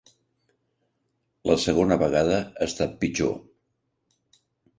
[1.49, 3.37] La segona vegada ha estat pitjor.